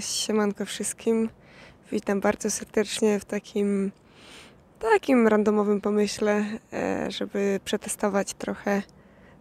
[0.00, 1.28] siemanko wszystkim.
[1.92, 3.92] Witam bardzo serdecznie w takim
[4.78, 8.82] takim randomowym pomyśle, e, żeby przetestować trochę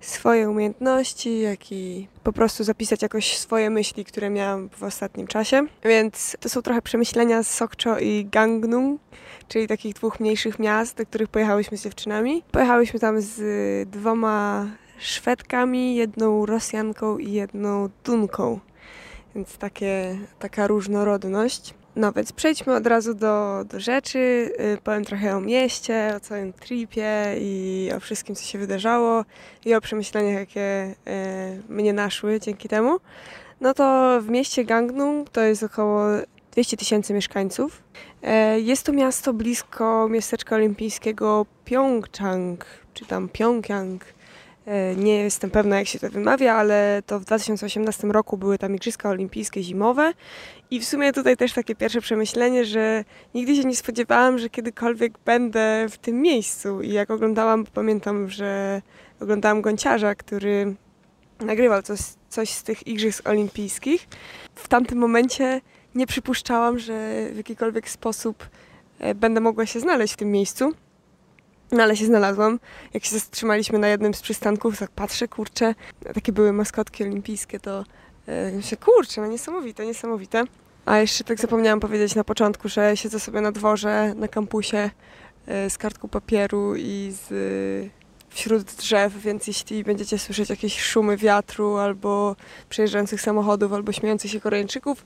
[0.02, 5.68] swoje umiejętności, jak i po prostu zapisać jakoś swoje myśli, które miałam w ostatnim czasie.
[5.84, 9.02] Więc to są trochę przemyślenia z Sokcho i Gangneung,
[9.48, 12.44] czyli takich dwóch mniejszych miast, do których pojechałyśmy z dziewczynami.
[12.52, 14.66] Pojechałyśmy tam z dwoma
[15.00, 18.60] Szwedkami, jedną Rosjanką i jedną Dunką.
[19.38, 21.74] Więc takie, taka różnorodność.
[21.96, 24.20] No więc przejdźmy od razu do, do rzeczy.
[24.60, 29.26] Y, powiem trochę o mieście, o całym tripie i o wszystkim, co się wydarzało
[29.66, 30.96] i o przemyśleniach, jakie
[31.70, 33.00] y, mnie naszły dzięki temu.
[33.62, 36.04] No to w mieście Gangnung to jest około
[36.52, 37.84] 200 tysięcy mieszkańców.
[38.24, 44.17] E, jest to miasto blisko miasteczka olimpijskiego Pyeongchang, czy tam Pyeongchang.
[44.68, 48.76] E, nie jestem pewna, jak się to wymawia, ale to w 2018 roku były tam
[48.76, 50.14] Igrzyska Olimpijskie zimowe.
[50.72, 53.04] I w sumie tutaj też takie pierwsze przemyślenie, że
[53.34, 56.82] nigdy się nie spodziewałam, że kiedykolwiek będę w tym miejscu.
[56.82, 58.82] I jak oglądałam, pamiętam, że
[59.20, 60.76] oglądałam Gąciarza, który
[61.40, 64.08] nagrywał coś, coś z tych Igrzysk Olimpijskich.
[64.56, 65.62] W tamtym momencie
[65.96, 68.50] nie przypuszczałam, że w jakikolwiek sposób
[69.00, 70.74] e, będę mogła się znaleźć w tym miejscu.
[71.72, 72.60] No ale się znalazłam.
[72.94, 75.76] Jak się zatrzymaliśmy na jednym z przystanków, tak patrzę, kurczę,
[76.14, 77.84] takie były maskotki olimpijskie, to
[78.56, 80.44] yy, się kurczę, no niesamowite, niesamowite.
[80.86, 84.90] A jeszcze tak zapomniałam powiedzieć na początku, że siedzę sobie na dworze, na kampusie
[85.48, 87.90] yy, z kartką papieru i z, yy,
[88.30, 92.36] wśród drzew, więc jeśli będziecie słyszeć jakieś szumy wiatru albo
[92.70, 95.06] przejeżdżających samochodów, albo śmiejących się koreańczyków,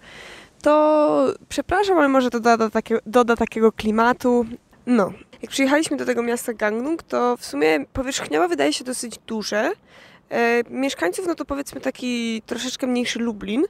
[0.61, 4.45] to przepraszam, ale może to doda, takie, doda takiego klimatu.
[4.85, 9.71] No, jak przyjechaliśmy do tego miasta Gangnung, to w sumie powierzchniowo wydaje się dosyć duże.
[10.29, 13.63] E, mieszkańców, no to powiedzmy taki troszeczkę mniejszy Lublin,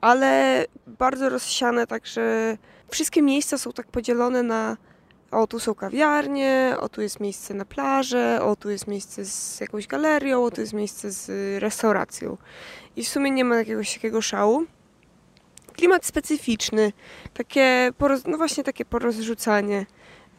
[0.00, 2.56] ale bardzo rozsiane, także
[2.90, 4.76] wszystkie miejsca są tak podzielone na
[5.32, 9.60] o tu są kawiarnie, o tu jest miejsce na plażę, o tu jest miejsce z
[9.60, 11.28] jakąś galerią, o tu jest miejsce z
[11.62, 12.36] restauracją.
[12.96, 14.64] I w sumie nie ma jakiegoś takiego szału.
[15.72, 16.92] Klimat specyficzny,
[17.34, 17.90] takie,
[18.26, 19.86] no właśnie takie porozrzucanie.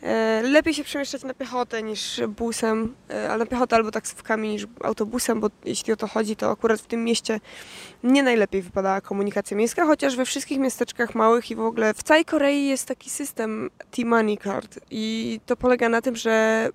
[0.03, 4.67] E, lepiej się przemieszczać na piechotę niż busem, e, ale na piechotę albo taksówkami niż
[4.83, 7.39] autobusem, bo jeśli o to chodzi, to akurat w tym mieście
[8.03, 12.25] nie najlepiej wypadała komunikacja miejska, chociaż we wszystkich miasteczkach małych i w ogóle w całej
[12.25, 16.69] Korei jest taki system T-Money Card i to polega na tym, że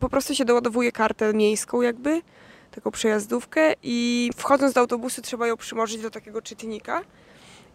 [0.00, 2.22] po prostu się doładowuje kartę miejską jakby,
[2.70, 7.02] taką przejazdówkę i wchodząc do autobusu trzeba ją przymożyć do takiego czytnika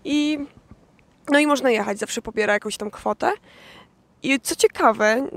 [0.04, 0.40] i
[1.30, 3.32] no i można jechać, zawsze pobiera jakąś tam kwotę.
[4.24, 5.28] I co ciekawe,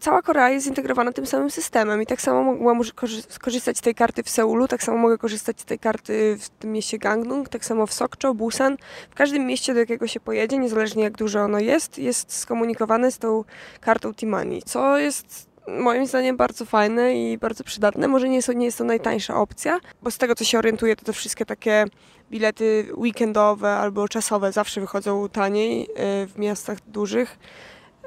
[0.00, 2.80] cała Korea jest zintegrowana tym samym systemem i tak samo mogłam
[3.28, 6.72] skorzystać z tej karty w Seulu, tak samo mogę korzystać z tej karty w tym
[6.72, 8.76] mieście Gangnung, tak samo w Sokcho, Busan.
[9.10, 13.18] W każdym mieście, do jakiego się pojedzie, niezależnie jak duże ono jest, jest skomunikowane z
[13.18, 13.44] tą
[13.80, 18.08] kartą T-Money, co jest moim zdaniem bardzo fajne i bardzo przydatne.
[18.08, 20.96] Może nie jest, to, nie jest to najtańsza opcja, bo z tego co się orientuję,
[20.96, 21.84] to te wszystkie takie
[22.30, 25.86] bilety weekendowe albo czasowe zawsze wychodzą taniej y,
[26.26, 27.38] w miastach dużych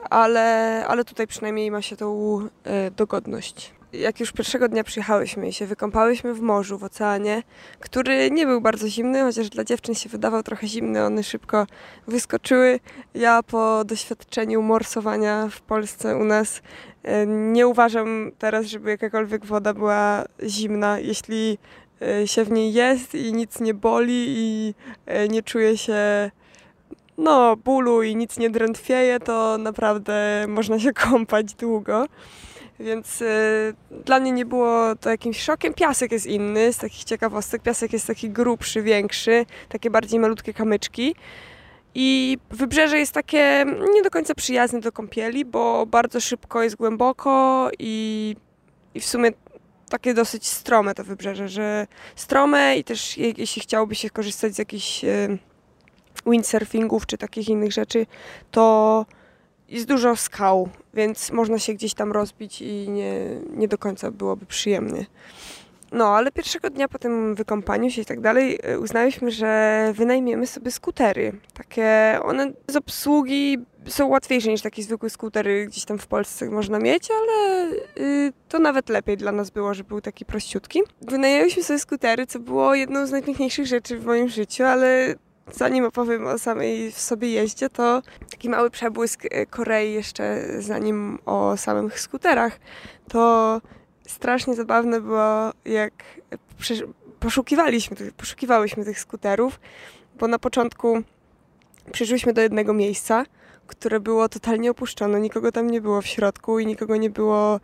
[0.10, 3.74] ale, ale tutaj przynajmniej ma się tą e, dogodność.
[3.94, 7.44] Jak już pierwszego dnia przyjechałyśmy i się wykąpałyśmy w morzu, w oceanie,
[7.80, 11.68] który nie był bardzo zimny, chociaż dla dziewczyn się wydawał trochę zimny, one szybko
[12.08, 12.80] wyskoczyły.
[13.14, 16.62] Ja po doświadczeniu morsowania w Polsce u nas
[17.04, 21.00] e, nie uważam teraz, żeby jakakolwiek woda była zimna.
[21.00, 21.58] Jeśli
[22.02, 24.74] e, się w niej jest i nic nie boli i
[25.30, 26.32] nie czuje się
[27.18, 32.06] no, bólu i nic nie drętwieje, to naprawdę można się kąpać długo.
[32.80, 33.74] Więc y,
[34.06, 35.74] dla mnie nie było to jakimś szokiem.
[35.74, 37.62] Piasek jest inny, z takich ciekawostek.
[37.62, 41.16] Piasek jest taki grubszy, większy, takie bardziej malutkie kamyczki.
[41.96, 47.70] I wybrzeże jest takie nie do końca przyjazne do kąpieli, bo bardzo szybko jest głęboko
[47.80, 48.36] i,
[48.96, 49.32] i w sumie
[49.90, 55.04] takie dosyć strome to wybrzeże, że strome i też jeśli chciałoby się korzystać z jakichś
[55.04, 55.38] y,
[56.26, 58.06] windsurfingów czy takich innych rzeczy,
[58.52, 59.06] to
[59.70, 63.14] jest dużo skał, więc można się gdzieś tam rozbić i nie,
[63.56, 65.06] nie do końca byłoby przyjemny.
[65.94, 70.48] No, ale pierwszego dnia po tym wykąpaniu się i tak dalej e, uznaliśmy, że wynajmiemy
[70.48, 71.34] sobie skutery.
[71.54, 76.80] Takie, one z obsługi są łatwiejsze niż takie zwykłe skutery gdzieś tam w Polsce można
[76.80, 77.68] mieć, ale
[77.98, 80.82] y, to nawet lepiej dla nas było, że był taki prościutki.
[81.02, 85.16] Wynajęliśmy sobie skutery, co było jedną z najpiękniejszych rzeczy w moim życiu, ale
[85.52, 91.58] zanim opowiem o samej sobie jeździe, to taki mały przebłysk e, Korei jeszcze zanim o
[91.58, 92.60] samych skuterach,
[93.10, 93.62] to
[94.08, 95.94] strasznie zabawne było, jak
[97.20, 99.60] poszukiwaliśmy, poszukiwałyśmy tych skuterów,
[100.20, 101.02] bo na początku
[101.92, 103.26] przyszłyśmy do jednego miejsca,
[103.68, 107.60] które było totalnie opuszczone, nikogo tam nie było w środku i nikogo nie było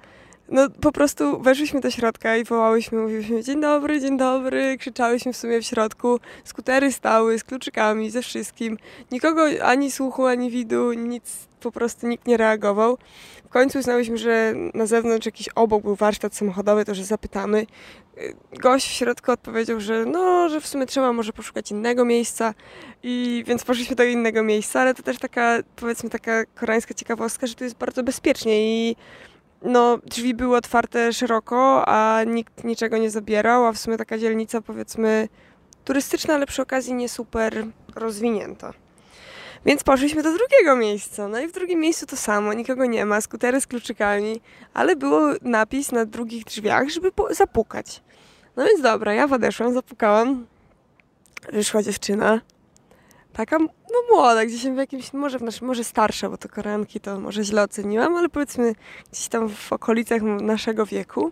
[0.52, 5.38] no po prostu weszliśmy do środka i wołałyśmy, mówiliśmy dzień dobry, dzień dobry, krzyczałyśmy w
[5.38, 8.78] sumie w środku, skutery stały z kluczykami, ze wszystkim.
[9.12, 12.98] Nikogo ani słuchu, ani widu, nic, po prostu nikt nie reagował.
[13.46, 17.66] W końcu uznałyśmy, że na zewnątrz jakiś obok był warsztat samochodowy, to że zapytamy.
[18.60, 22.54] Gość w środku odpowiedział, że no, że w sumie trzeba może poszukać innego miejsca
[23.04, 27.56] i więc poszliśmy do innego miejsca, ale to też taka, powiedzmy, taka koreańska ciekawostka, że
[27.56, 28.96] tu jest bardzo bezpiecznie i
[29.62, 34.62] no, drzwi były otwarte szeroko, a nikt niczego nie zabierał, a w sumie taka dzielnica
[34.62, 35.28] powiedzmy
[35.86, 37.66] turystyczna, ale przy okazji nie super
[37.96, 38.74] rozwinięta.
[39.66, 41.28] Więc poszliśmy do drugiego miejsca.
[41.28, 44.42] No i w drugim miejscu to samo, nikogo nie ma, skutery z kluczykami,
[44.74, 48.02] ale było napis na drugich drzwiach, żeby zapukać.
[48.56, 50.46] No więc dobra, ja podeszłam, zapukałam.
[51.54, 52.42] Wyszła dziewczyna,
[53.40, 57.44] taka no młoda, gdzieś w jakimś, może, znaczy, może starsza, bo to koreanki to może
[57.44, 58.76] źle oceniłam, ale powiedzmy
[59.12, 61.32] gdzieś tam w okolicach naszego wieku.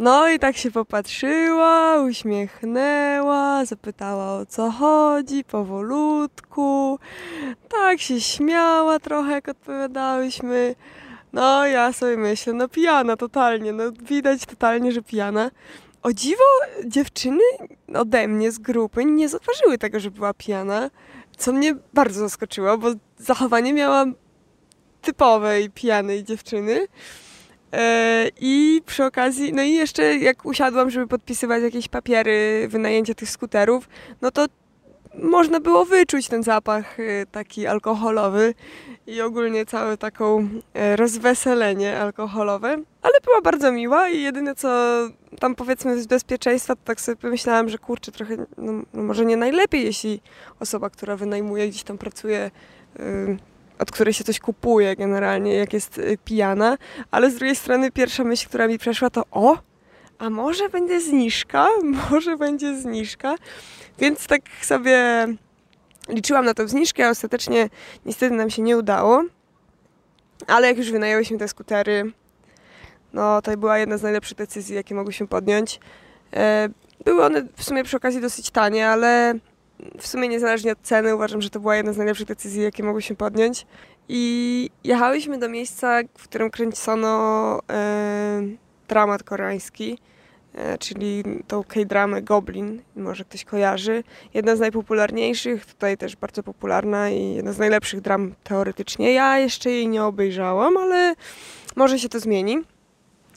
[0.00, 6.98] No i tak się popatrzyła, uśmiechnęła, zapytała o co chodzi, powolutku.
[7.68, 10.74] Tak się śmiała trochę, jak odpowiadałyśmy.
[11.32, 15.50] No ja sobie myślę, no pijana totalnie, no widać totalnie, że pijana.
[16.02, 16.44] O dziwo
[16.84, 17.42] dziewczyny
[17.94, 20.90] ode mnie z grupy nie zauważyły tego, że była pijana
[21.38, 24.14] co mnie bardzo zaskoczyło, bo zachowanie miałam
[25.02, 26.86] typowej pijanej dziewczyny.
[27.72, 33.30] E, I przy okazji, no i jeszcze jak usiadłam, żeby podpisywać jakieś papiery, wynajęcie tych
[33.30, 33.88] skuterów,
[34.20, 34.46] no to
[35.14, 38.54] można było wyczuć ten zapach e, taki alkoholowy
[39.08, 42.68] i ogólnie całe taką e, rozweselenie alkoholowe,
[43.02, 44.68] ale była bardzo miła i jedyne co
[45.40, 49.36] tam powiedzmy z bezpieczeństwa, to tak sobie pomyślałam, że kurczę, trochę, no, no może nie
[49.36, 50.20] najlepiej, jeśli
[50.60, 52.50] osoba, która wynajmuje, gdzieś tam pracuje,
[52.98, 53.36] yy,
[53.78, 56.78] od której się coś kupuje generalnie, jak jest yy, pijana,
[57.10, 59.58] ale z drugiej strony pierwsza myśl, która mi przeszła to o,
[60.18, 61.68] a może będzie zniżka,
[62.10, 63.34] może będzie zniżka,
[63.98, 65.26] więc tak sobie
[66.08, 67.68] liczyłam na tą zniżkę, a ostatecznie
[68.06, 69.24] niestety nam się nie udało,
[70.46, 72.12] ale jak już wynajęłyśmy te skutery,
[73.12, 75.80] no to była jedna z najlepszych decyzji, jakie mogłyśmy podjąć.
[76.32, 76.68] E,
[77.04, 79.34] były one w sumie przy okazji dosyć tanie, ale
[79.98, 83.16] w sumie niezależnie od ceny uważam, że to była jedna z najlepszych decyzji, jakie mogłyśmy
[83.16, 83.66] podjąć.
[84.08, 88.42] I jechałyśmy do miejsca, w którym kręcono e,
[88.88, 89.98] dramat koreański,
[90.78, 94.04] czyli tą K-dramę Goblin, może ktoś kojarzy.
[94.34, 99.12] Jedna z najpopularniejszych, tutaj też bardzo popularna i jedna z najlepszych dram teoretycznie.
[99.12, 101.14] Ja jeszcze jej nie obejrzałam, ale
[101.76, 102.58] może się to zmieni.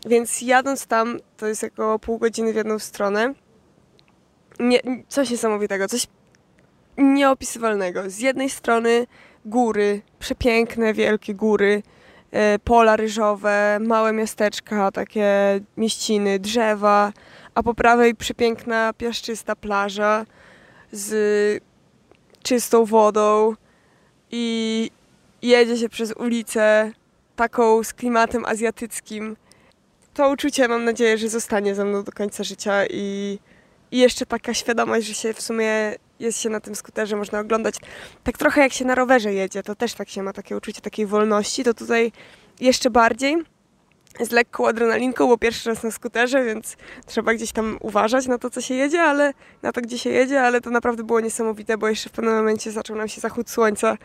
[0.05, 3.33] Więc jadąc tam, to jest około pół godziny w jedną stronę.
[4.59, 6.07] Nie, coś niesamowitego, coś
[6.97, 8.09] nieopisywalnego.
[8.09, 9.07] Z jednej strony
[9.45, 12.00] góry, przepiękne, wielkie góry, e,
[12.63, 17.13] pola ryżowe, małe miasteczka, takie mieściny, drzewa,
[17.55, 20.25] a po prawej przepiękna, piaszczysta plaża
[20.91, 21.63] z
[22.43, 23.55] czystą wodą
[24.31, 24.91] i
[25.41, 26.91] jedzie się przez ulicę
[27.35, 29.37] taką z klimatem azjatyckim.
[30.13, 33.39] To uczucie mam nadzieję, że zostanie ze mną do końca życia i,
[33.91, 37.75] i jeszcze taka świadomość, że się w sumie jest się na tym skuterze, można oglądać
[38.23, 41.05] tak trochę jak się na rowerze jedzie, to też tak się ma takie uczucie takiej
[41.05, 42.11] wolności, to tutaj
[42.59, 43.37] jeszcze bardziej
[44.19, 48.49] z lekką adrenalinką, bo pierwszy raz na skuterze, więc trzeba gdzieś tam uważać na to,
[48.49, 51.87] co się jedzie, ale na to, gdzie się jedzie, ale to naprawdę było niesamowite, bo
[51.87, 53.97] jeszcze w pewnym momencie zaczął nam się zachód słońca,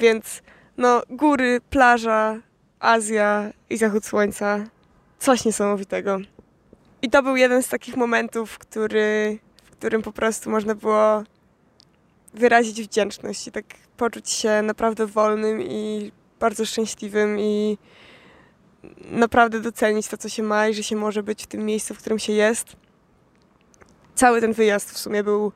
[0.00, 0.42] więc
[0.76, 2.40] no góry, plaża,
[2.80, 4.64] Azja i zachód słońca
[5.18, 6.18] coś niesamowitego.
[7.02, 11.24] I to był jeden z takich momentów, który, w którym po prostu można było
[12.38, 13.64] wyrazić wdzięczność i tak
[13.96, 17.78] poczuć się naprawdę wolnym i bardzo szczęśliwym i
[19.10, 21.98] naprawdę docenić to, co się ma i że się może być w tym miejscu, w
[21.98, 22.76] którym się jest.
[24.14, 25.52] Cały ten wyjazd w sumie był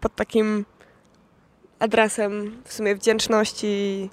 [0.00, 0.64] pod takim
[1.78, 4.10] adresem w sumie wdzięczności,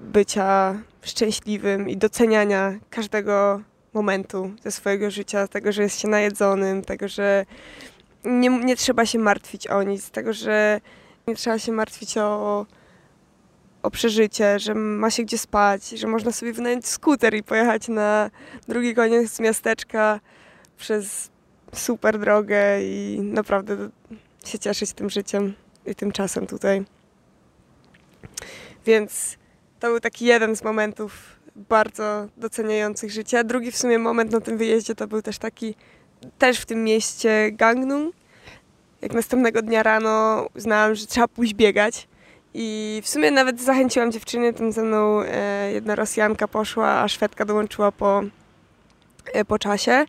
[0.00, 3.60] bycia szczęśliwym i doceniania każdego
[3.92, 7.46] momentu ze swojego życia, tego, że jest się najedzonym, tego, że
[8.26, 10.80] nie, nie trzeba się martwić o nic, tego, że
[11.26, 12.66] nie trzeba się martwić o,
[13.82, 18.30] o przeżycie, że ma się gdzie spać, że można sobie wynająć skuter i pojechać na
[18.68, 20.20] drugi koniec miasteczka
[20.76, 21.30] przez
[21.72, 23.76] super drogę i naprawdę
[24.44, 25.54] się cieszyć tym życiem
[25.86, 26.84] i tym czasem tutaj.
[28.86, 29.36] Więc
[29.80, 33.44] to był taki jeden z momentów bardzo doceniających życie.
[33.44, 35.74] Drugi w sumie moment na tym wyjeździe to był też taki,
[36.38, 38.14] też w tym mieście Gangnung.
[39.02, 42.08] Jak następnego dnia rano uznałam, że trzeba pójść biegać
[42.54, 47.44] I w sumie nawet zachęciłam dziewczyny, tam ze mną e, jedna Rosjanka poszła, a Szwedka
[47.44, 48.22] dołączyła po,
[49.32, 50.04] e, po czasie.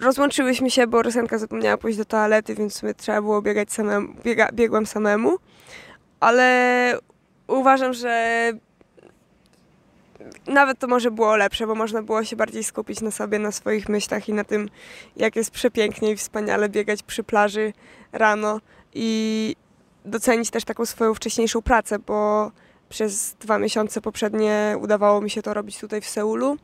[0.00, 4.14] Rozłączyłyśmy się, bo Rosjanka zapomniała pójść do toalety, więc w sumie trzeba było biegać samemu,
[4.24, 5.38] biega, biegłam samemu.
[6.20, 6.98] Ale
[7.46, 8.52] uważam, że
[10.46, 13.88] nawet to może było lepsze, bo można było się bardziej skupić na sobie, na swoich
[13.88, 14.68] myślach i na tym,
[15.16, 17.72] jak jest przepięknie i wspaniale biegać przy plaży
[18.12, 18.60] rano
[18.94, 19.56] i
[20.04, 22.50] docenić też taką swoją wcześniejszą pracę, bo
[22.88, 26.56] przez dwa miesiące poprzednie udawało mi się to robić tutaj w Seulu.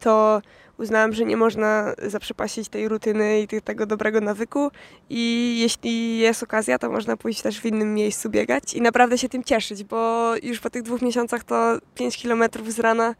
[0.00, 0.42] To
[0.78, 4.70] uznałam, że nie można zaprzepaścić tej rutyny i tego dobrego nawyku
[5.10, 9.28] i jeśli jest okazja, to można pójść też w innym miejscu biegać i naprawdę się
[9.28, 13.14] tym cieszyć, bo już po tych dwóch miesiącach to 5 kilometrów z rana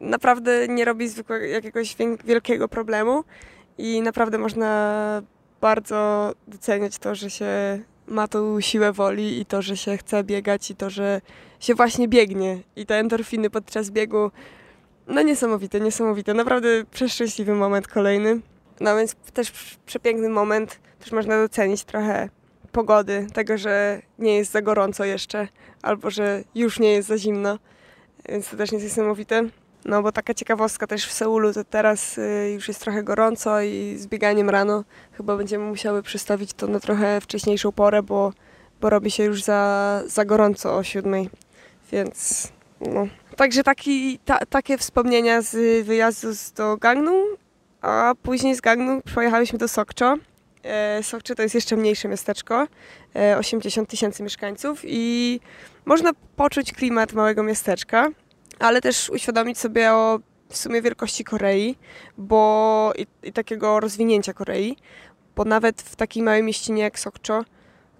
[0.00, 3.24] naprawdę nie robi zwykłego, jakiegoś wielkiego problemu
[3.78, 5.22] i naprawdę można
[5.60, 7.48] bardzo doceniać to, że się
[8.06, 11.20] ma tą siłę woli i to, że się chce biegać i to, że
[11.60, 12.58] się właśnie biegnie.
[12.76, 14.30] I te endorfiny podczas biegu
[15.08, 16.34] no niesamowite, niesamowite.
[16.34, 18.40] Naprawdę przeszczęśliwy moment kolejny.
[18.80, 19.52] No więc też
[19.86, 20.78] przepiękny moment.
[21.00, 22.28] Też można docenić trochę
[22.72, 25.48] pogody, tego, że nie jest za gorąco jeszcze,
[25.82, 27.58] albo że już nie jest za zimno.
[28.28, 29.48] Więc to też niesamowite.
[29.84, 33.96] No bo taka ciekawostka też w Seulu, to teraz y, już jest trochę gorąco i
[33.98, 38.32] z bieganiem rano chyba będziemy musiały przestawić to na trochę wcześniejszą porę, bo,
[38.80, 41.30] bo robi się już za, za gorąco o siódmej.
[41.92, 42.48] Więc
[42.80, 43.08] no.
[43.38, 47.24] Także taki, ta, takie wspomnienia z wyjazdu do Gangnu,
[47.80, 50.16] a później z Gangnu pojechałyśmy do Sokcho.
[50.62, 52.66] E, Sokcho to jest jeszcze mniejsze miasteczko,
[53.16, 55.40] e, 80 tysięcy mieszkańców i
[55.84, 58.08] można poczuć klimat małego miasteczka,
[58.58, 61.76] ale też uświadomić sobie o w sumie wielkości Korei,
[62.16, 64.76] bo i, i takiego rozwinięcia Korei,
[65.36, 67.44] bo nawet w takiej małej mieścinie jak Sokcho,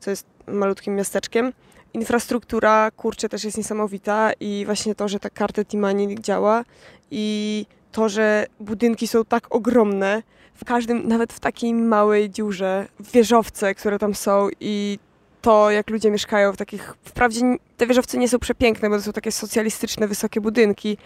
[0.01, 1.53] co jest malutkim miasteczkiem,
[1.95, 6.65] infrastruktura, kurczę, też jest niesamowita i właśnie to, że ta karta Timani działa
[7.11, 10.23] i to, że budynki są tak ogromne,
[10.55, 14.99] w każdym, nawet w takiej małej dziurze, wieżowce, które tam są i
[15.41, 19.13] to, jak ludzie mieszkają w takich, wprawdzie te wieżowce nie są przepiękne, bo to są
[19.13, 20.99] takie socjalistyczne, wysokie budynki,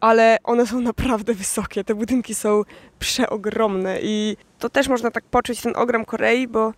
[0.00, 2.62] ale one są naprawdę wysokie, te budynki są
[2.98, 6.72] przeogromne i to też można tak poczuć ten ogrom Korei, bo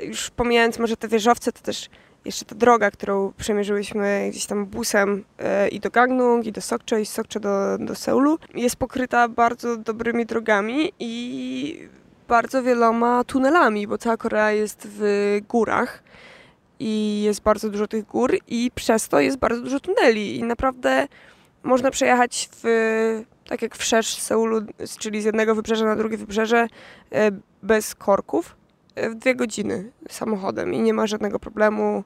[0.00, 1.88] już pomijając może te wieżowce, to też
[2.24, 6.96] jeszcze ta droga, którą przemierzyłyśmy gdzieś tam busem e, i do Gangnung, i do Sokcho,
[6.96, 11.88] i z Sokcho do, do Seulu, jest pokryta bardzo dobrymi drogami i
[12.28, 16.02] bardzo wieloma tunelami, bo cała Korea jest w górach
[16.78, 20.36] i jest bardzo dużo tych gór i przez to jest bardzo dużo tuneli.
[20.36, 21.08] I naprawdę
[21.62, 24.60] można przejechać w, tak jak wszerz Seulu,
[24.98, 26.68] czyli z jednego wybrzeża na drugie wybrzeże
[27.12, 27.30] e,
[27.62, 28.61] bez korków
[28.96, 32.04] w dwie godziny samochodem i nie ma żadnego problemu.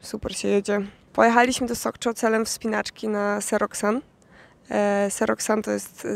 [0.00, 0.80] Super się jedzie.
[1.12, 4.00] Pojechaliśmy do Sokcho celem wspinaczki na Seroksan.
[4.70, 6.08] E, Seroksan to jest e,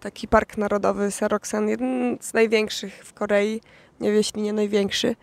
[0.00, 3.60] taki park narodowy Seroksan, jeden z największych w Korei,
[4.00, 5.16] nie jeśli nie największy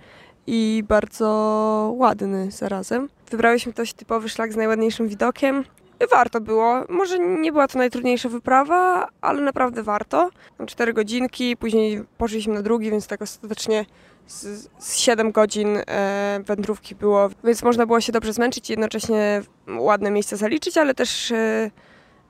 [0.47, 3.09] i bardzo ładny zarazem.
[3.31, 5.63] Wybrałyśmy dość typowy szlak z najładniejszym widokiem.
[6.07, 6.83] Warto było.
[6.89, 10.29] Może nie była to najtrudniejsza wyprawa, ale naprawdę warto.
[10.59, 13.85] Mam 4 godzinki, później poszliśmy na drugi, więc tak ostatecznie
[14.27, 19.41] z, z 7 godzin e, wędrówki było, więc można było się dobrze zmęczyć i jednocześnie
[19.67, 21.71] ładne miejsca zaliczyć, ale też e,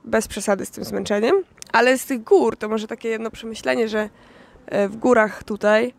[0.04, 1.36] bez przesady z tym zmęczeniem.
[1.72, 4.08] Ale z tych gór to może takie jedno przemyślenie, że
[4.66, 5.94] e, w górach tutaj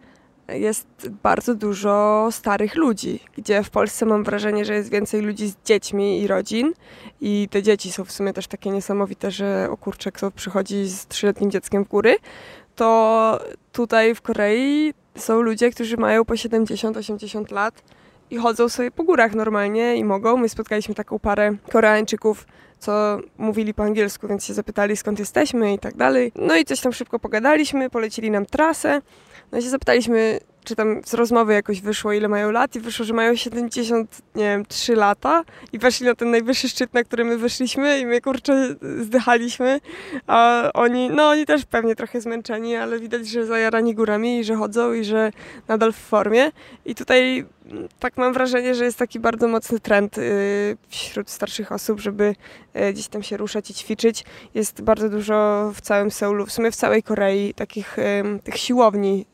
[0.47, 0.87] jest
[1.23, 6.21] bardzo dużo starych ludzi, gdzie w Polsce mam wrażenie, że jest więcej ludzi z dziećmi
[6.21, 6.73] i rodzin
[7.21, 11.07] i te dzieci są w sumie też takie niesamowite, że o kurczę, kto przychodzi z
[11.07, 12.15] trzyletnim dzieckiem w góry,
[12.75, 13.39] to
[13.71, 17.83] tutaj w Korei są ludzie, którzy mają po 70-80 lat
[18.29, 20.37] i chodzą sobie po górach normalnie i mogą.
[20.37, 22.47] My spotkaliśmy taką parę Koreańczyków,
[22.85, 26.31] co mówili po angielsku, więc się zapytali skąd jesteśmy i tak dalej.
[26.35, 29.01] No i coś tam szybko pogadaliśmy, polecili nam trasę.
[29.51, 33.05] No i się zapytaliśmy, czy tam z rozmowy jakoś wyszło, ile mają lat i wyszło,
[33.05, 35.43] że mają 70, nie wiem, 3 lata
[35.73, 39.79] i weszli na ten najwyższy szczyt, na który my wyszliśmy i my, kurczę, zdychaliśmy,
[40.27, 44.55] a oni, no oni też pewnie trochę zmęczeni, ale widać, że zajarani górami i że
[44.55, 45.31] chodzą i że
[45.67, 46.51] nadal w formie
[46.85, 51.71] i tutaj mm, tak mam wrażenie, że jest taki bardzo mocny trend y, wśród starszych
[51.71, 52.35] osób, żeby
[52.75, 54.23] y, gdzieś tam się ruszać i ćwiczyć.
[54.53, 57.97] Jest bardzo dużo w całym Seulu, w sumie w całej Korei takich
[58.43, 59.25] tych siłowni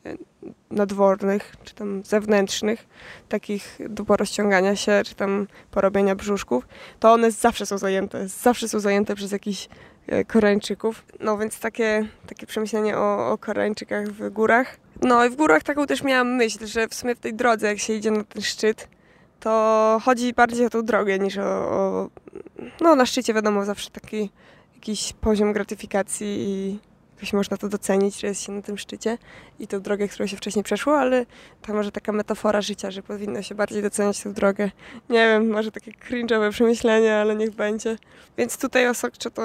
[0.70, 2.86] nadwornych, czy tam zewnętrznych,
[3.28, 6.68] takich do porozciągania się, czy tam porobienia brzuszków,
[7.00, 9.68] to one zawsze są zajęte, zawsze są zajęte przez jakichś
[10.06, 11.04] e, Koreańczyków.
[11.20, 14.76] No więc takie, takie przemyślenie o, o Koreańczykach w górach.
[15.02, 17.78] No i w górach taką też miałam myśl, że w sumie w tej drodze, jak
[17.78, 18.88] się idzie na ten szczyt,
[19.40, 22.08] to chodzi bardziej o tą drogę niż o, o
[22.80, 24.30] no na szczycie wiadomo zawsze taki
[24.74, 26.78] jakiś poziom gratyfikacji i
[27.22, 29.18] jakoś można to docenić, że jest się na tym szczycie
[29.58, 31.26] i tą drogę, którą się wcześniej przeszło, ale
[31.62, 34.70] to może taka metafora życia, że powinno się bardziej doceniać tę drogę.
[35.08, 37.96] Nie wiem, może takie cringe'owe przemyślenie, ale niech będzie.
[38.38, 39.42] Więc tutaj o Sokcze to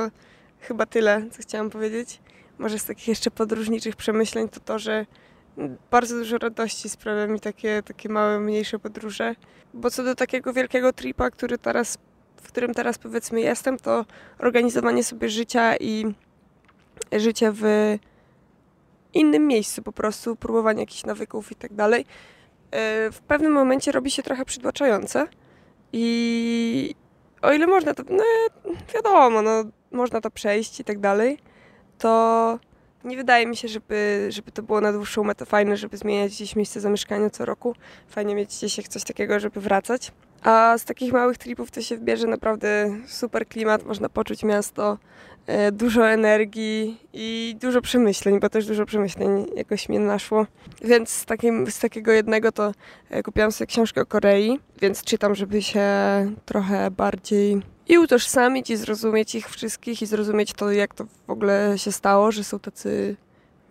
[0.60, 2.20] chyba tyle, co chciałam powiedzieć.
[2.58, 5.06] Może z takich jeszcze podróżniczych przemyśleń to to, że
[5.92, 9.36] bardzo dużo radości sprawia mi takie, takie małe, mniejsze podróże.
[9.74, 11.98] Bo co do takiego wielkiego tripa, który teraz,
[12.42, 14.06] w którym teraz powiedzmy jestem, to
[14.40, 16.14] organizowanie sobie życia i
[17.12, 17.64] życie w
[19.14, 22.06] innym miejscu, po prostu próbowanie jakichś nawyków i tak dalej,
[22.72, 25.28] e, w pewnym momencie robi się trochę przytłaczające.
[25.94, 26.96] I
[27.42, 28.24] o ile można to, no
[28.94, 31.38] wiadomo, no, można to przejść i tak dalej,
[31.98, 32.60] to
[33.04, 36.56] nie wydaje mi się, żeby, żeby to było na dłuższą metę fajne, żeby zmieniać gdzieś
[36.56, 37.76] miejsce zamieszkania co roku.
[38.08, 40.12] Fajnie mieć gdzieś coś takiego, żeby wracać.
[40.44, 44.98] A z takich małych tripów to się wbierze naprawdę super klimat, można poczuć miasto,
[45.48, 50.46] e, dużo energii i dużo przemyśleń, bo też dużo przemyśleń jakoś mnie naszło.
[50.82, 52.72] Więc z, takim, z takiego jednego to
[53.10, 55.82] e, kupiłam sobie książkę o Korei, więc czytam, żeby się
[56.46, 61.74] trochę bardziej i utożsamić i zrozumieć ich wszystkich i zrozumieć to, jak to w ogóle
[61.78, 63.16] się stało, że są tacy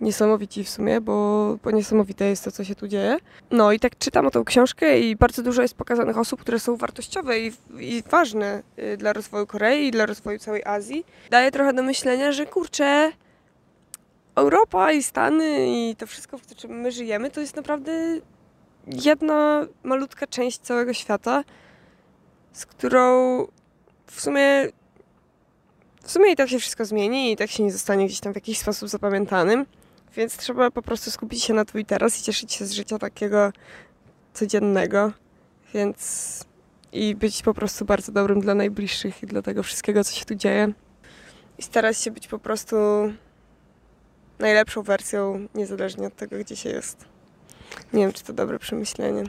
[0.00, 3.17] niesamowici w sumie, bo, bo niesamowite jest to, co się tu dzieje.
[3.50, 6.76] No i tak czytam o tą książkę i bardzo dużo jest pokazanych osób, które są
[6.76, 11.07] wartościowe i, i ważne y, dla rozwoju Korei i dla rozwoju całej Azji.
[11.31, 13.12] Daje trochę do myślenia, że kurczę,
[14.35, 17.93] Europa i Stany i to wszystko, w czym my żyjemy, to jest naprawdę
[18.87, 21.45] jedna malutka część całego świata,
[22.53, 23.47] z którą
[24.07, 24.69] w sumie
[26.03, 28.37] w sumie i tak się wszystko zmieni i tak się nie zostanie gdzieś tam w
[28.37, 29.67] jakiś sposób zapamiętanym.
[30.17, 32.99] Więc trzeba po prostu skupić się na tu i teraz i cieszyć się z życia
[32.99, 33.53] takiego
[34.33, 35.13] codziennego.
[35.75, 36.45] Więc
[36.93, 40.35] i być po prostu bardzo dobrym dla najbliższych i dla tego wszystkiego, co się tu
[40.35, 40.73] dzieje.
[41.59, 42.76] I starać się być po prostu
[44.39, 47.05] najlepszą wersją, niezależnie od tego, gdzie się jest.
[47.93, 49.25] Nie wiem, czy to dobre przemyślenie.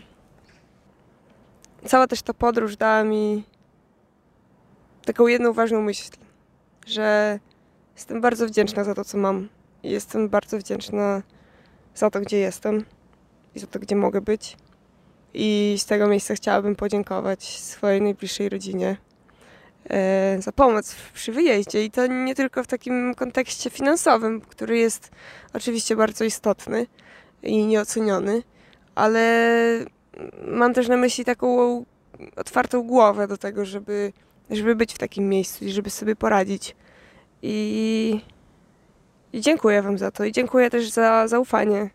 [1.86, 3.44] Cała też ta podróż dała mi
[5.06, 6.12] taką jedną ważną myśl,
[6.88, 7.40] że
[7.96, 9.50] jestem bardzo wdzięczna za to, co mam
[9.84, 11.22] jestem bardzo wdzięczna
[11.96, 12.86] za to, gdzie jestem
[13.56, 14.58] i za to, gdzie mogę być.
[15.34, 18.98] I z tego miejsca chciałabym podziękować swojej najbliższej rodzinie
[19.90, 21.84] e, za pomoc przy wyjeździe.
[21.84, 25.12] I to nie tylko w takim kontekście finansowym, który jest
[25.54, 26.88] oczywiście bardzo istotny
[27.44, 28.44] i nieoceniony,
[28.96, 29.86] ale
[30.48, 31.86] mam też na myśli taką
[32.36, 34.14] otwartą głowę do tego, żeby,
[34.50, 36.76] żeby być w takim miejscu i żeby sobie poradzić.
[37.42, 38.22] I
[39.34, 40.26] i dziękuję Wam za to.
[40.26, 41.90] I dziękuję też za zaufanie,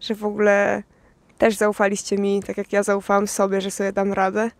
[0.00, 0.82] że w ogóle
[1.38, 4.50] też zaufaliście mi, tak jak ja zaufałam sobie, że sobie dam radę.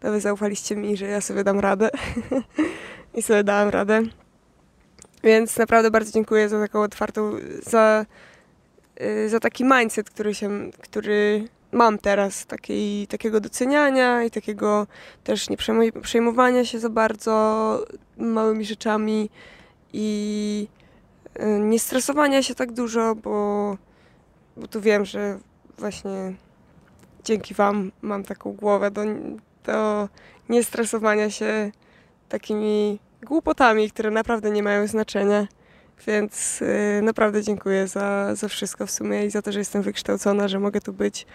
[0.00, 1.90] To Wy zaufaliście mi, że ja sobie dam radę.
[3.14, 4.02] I sobie dałam radę.
[5.22, 8.06] Więc naprawdę bardzo dziękuję za taką otwartą, za,
[9.00, 14.86] y, za taki mindset, który, się, który mam teraz, takiej, takiego doceniania i takiego
[15.24, 15.56] też nie
[16.02, 17.84] przejmowania się za bardzo
[18.16, 19.30] małymi rzeczami
[19.92, 20.68] i
[21.60, 23.76] nie stresowania się tak dużo, bo,
[24.56, 25.38] bo tu wiem, że
[25.78, 26.34] właśnie
[27.24, 29.02] dzięki Wam mam taką głowę do,
[29.64, 30.08] do
[30.48, 31.72] niestresowania się
[32.28, 35.46] takimi głupotami, które naprawdę nie mają znaczenia.
[36.06, 40.48] Więc yy, naprawdę dziękuję za, za wszystko w sumie i za to, że jestem wykształcona,
[40.48, 41.26] że mogę tu być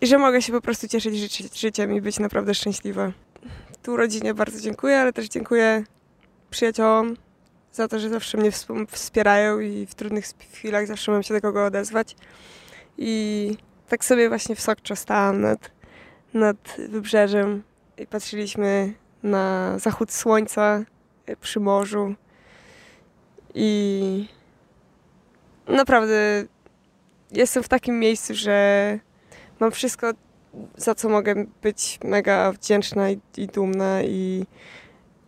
[0.00, 3.12] i że mogę się po prostu cieszyć ży życiem i być naprawdę szczęśliwa.
[3.82, 5.84] Tu rodzinie bardzo dziękuję, ale też dziękuję
[6.50, 7.16] przyjaciołom,
[7.78, 8.50] za to, że zawsze mnie
[8.88, 12.16] wspierają i w trudnych chwilach zawsze mam się do kogo odezwać.
[12.98, 13.56] I
[13.88, 15.70] tak sobie właśnie w Sokczo stałam nad,
[16.34, 16.56] nad
[16.88, 17.62] wybrzeżem
[17.98, 20.84] i patrzyliśmy na zachód słońca
[21.26, 22.14] e, przy morzu.
[23.54, 24.28] I
[25.68, 26.44] naprawdę
[27.32, 28.98] jestem w takim miejscu, że
[29.60, 30.12] mam wszystko,
[30.76, 34.46] za co mogę być mega wdzięczna i, i dumna i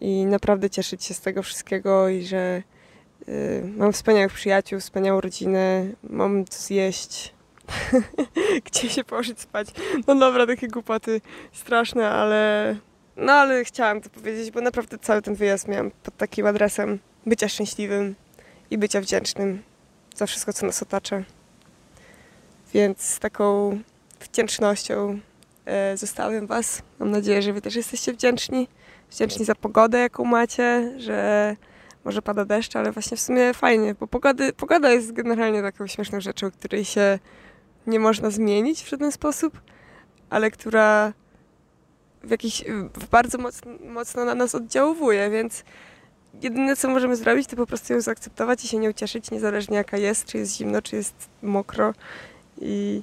[0.01, 2.63] i naprawdę cieszyć się z tego wszystkiego i że
[3.29, 7.35] y, mam wspaniałych przyjaciół, wspaniałą rodzinę, mam co zjeść,
[8.67, 9.69] gdzie się położyć spać.
[10.07, 11.21] No dobra, takie głupoty
[11.53, 12.77] straszne, ale
[13.17, 17.49] no ale chciałam to powiedzieć, bo naprawdę cały ten wyjazd miałam pod takim adresem bycia
[17.49, 18.15] szczęśliwym
[18.71, 19.63] i bycia wdzięcznym
[20.17, 21.23] za wszystko, co nas otacza.
[22.75, 23.79] Więc z taką
[24.21, 25.21] wdzięcznością
[25.95, 26.83] zostawiam Was.
[26.99, 28.69] Mam nadzieję, że Wy też jesteście wdzięczni
[29.11, 31.57] wdzięczni za pogodę, jaką macie, że
[32.05, 36.21] może pada deszcz, ale właśnie w sumie fajnie, bo pogody, pogoda jest generalnie taką śmieszną
[36.21, 37.19] rzeczą, której się
[37.87, 39.61] nie można zmienić w żaden sposób,
[40.31, 41.13] ale która
[42.23, 45.65] w jakiś, w bardzo mocno, mocno na nas oddziałuje, więc
[46.43, 49.97] jedyne co możemy zrobić, to po prostu ją zaakceptować i się nią cieszyć, niezależnie jaka
[49.97, 51.95] jest, czy jest zimno, czy jest mokro
[52.61, 53.03] i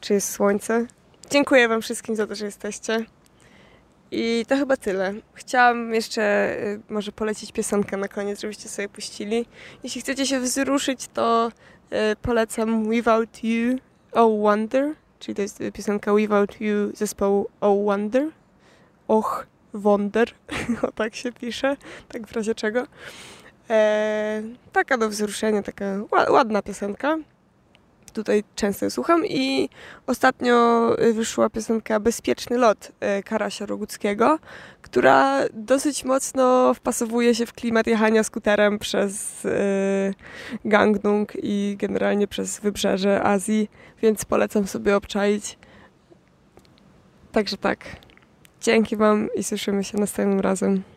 [0.00, 0.86] czy jest słońce.
[1.30, 3.04] Dziękuję Wam wszystkim za to, że jesteście.
[4.10, 5.14] I to chyba tyle.
[5.34, 6.22] Chciałam jeszcze
[6.58, 9.46] y, może polecić piosenkę na koniec, żebyście sobie puścili.
[9.82, 11.50] Jeśli chcecie się wzruszyć, to
[11.92, 13.78] y, polecam Without You,
[14.12, 18.28] Oh Wonder, czyli to jest y, piosenka Without You zespołu Oh Wonder.
[19.08, 20.28] Och, Wonder,
[20.82, 21.76] o tak się pisze,
[22.08, 22.86] tak w razie czego.
[23.70, 27.16] E, taka do wzruszenia, taka ła- ładna piosenka.
[28.14, 29.68] Tutaj często słucham i
[30.06, 34.38] ostatnio y, wyszła piosenka Bezpieczny lot y, Karasia Roguckiego,
[34.82, 40.14] która dosyć mocno wpasowuje się w klimat jechania skuterem przez y,
[40.64, 43.70] Gangnung i generalnie przez wybrzeże Azji,
[44.02, 45.58] więc polecam sobie obczaić.
[47.32, 47.78] Także tak.
[48.60, 50.93] Dzięki Wam i słyszymy się następnym razem.